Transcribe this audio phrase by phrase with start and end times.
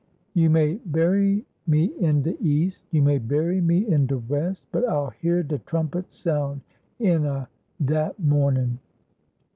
[0.33, 4.83] "You may bury me in de East, You may bury me in de West, But
[4.89, 6.61] I'll hear de trumpet sound
[6.97, 7.47] In a
[7.85, 8.79] dat mornin'."